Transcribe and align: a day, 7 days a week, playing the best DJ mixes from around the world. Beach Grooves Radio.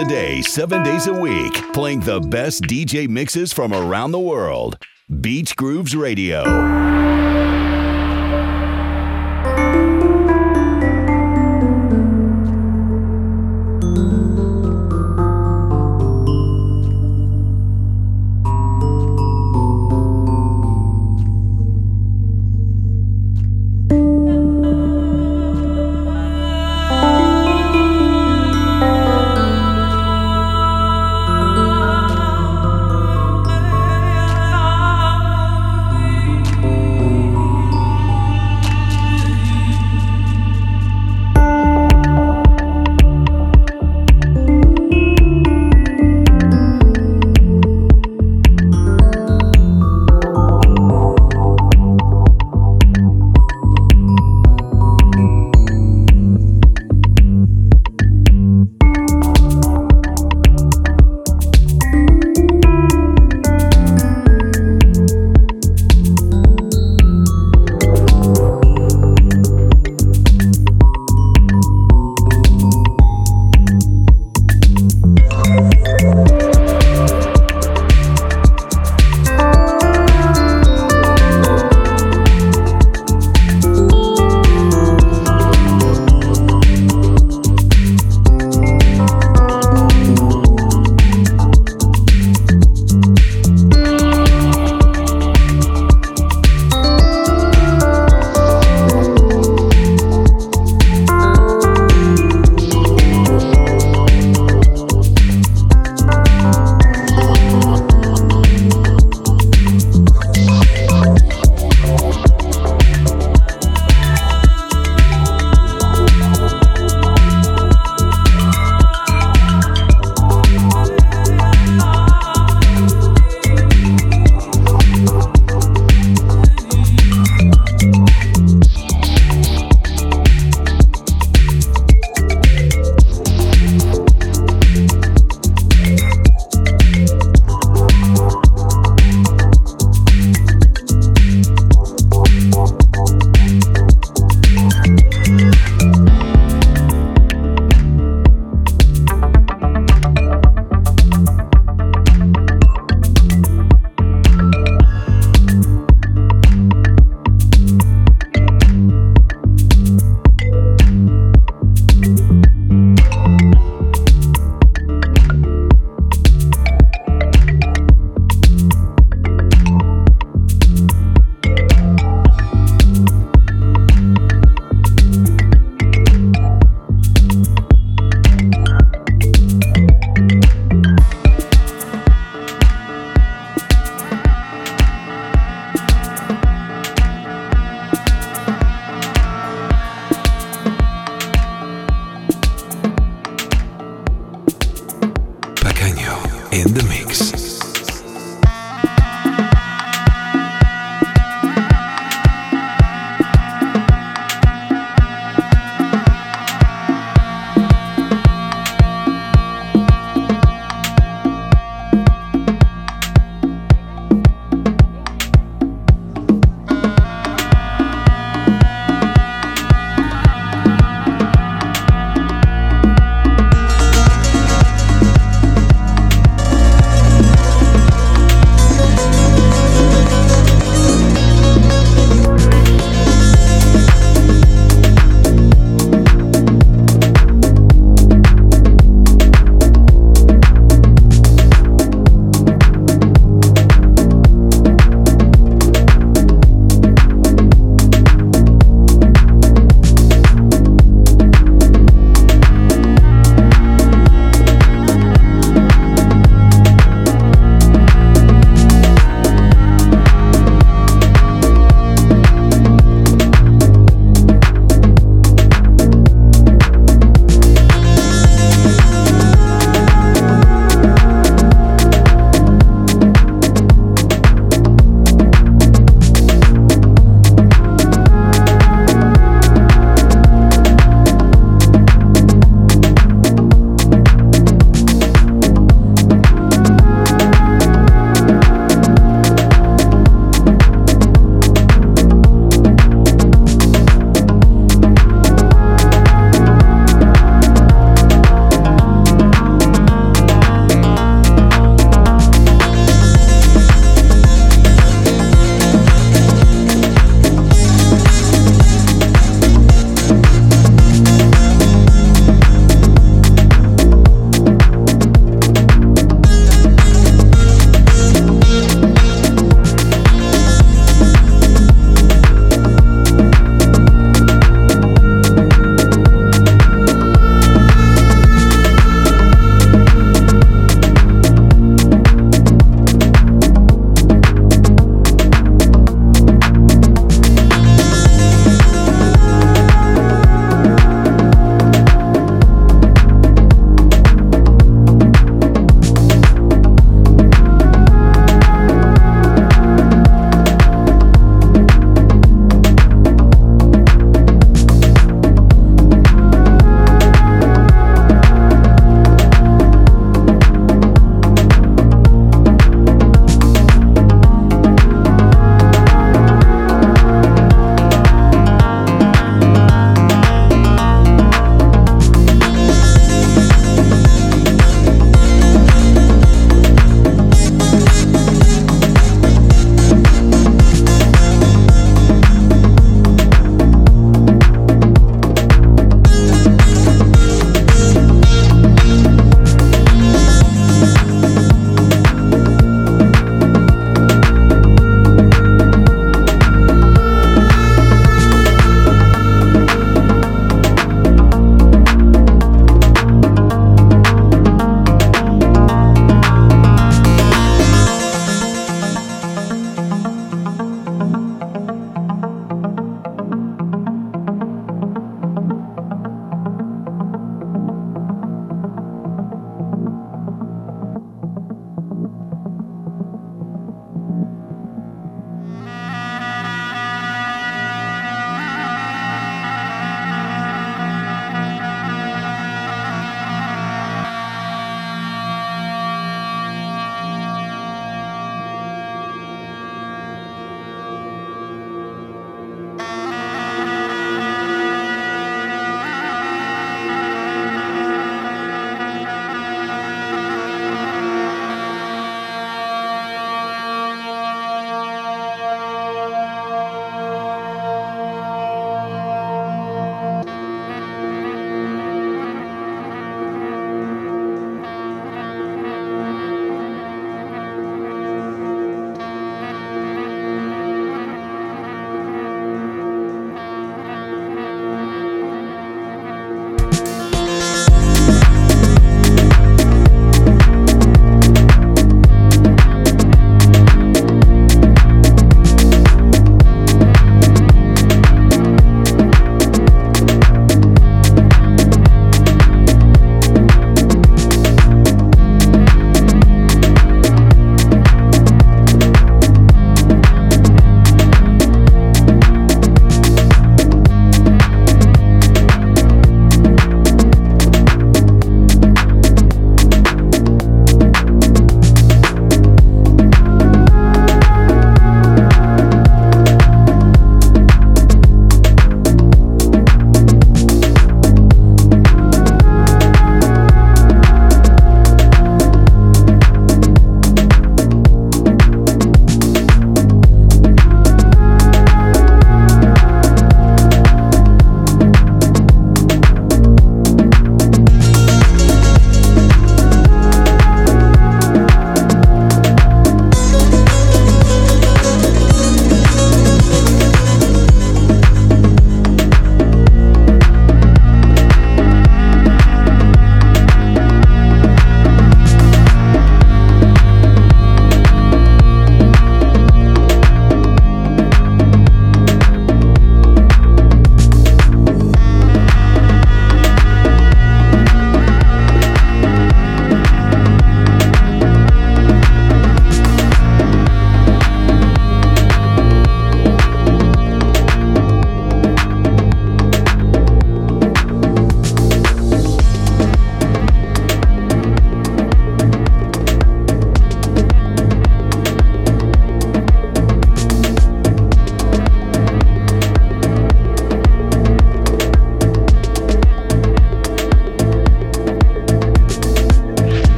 a 0.00 0.04
day, 0.08 0.40
7 0.40 0.82
days 0.82 1.06
a 1.08 1.12
week, 1.12 1.52
playing 1.72 2.00
the 2.00 2.20
best 2.20 2.62
DJ 2.62 3.08
mixes 3.08 3.52
from 3.52 3.72
around 3.72 4.12
the 4.12 4.18
world. 4.18 4.78
Beach 5.20 5.54
Grooves 5.56 5.94
Radio. 5.94 6.69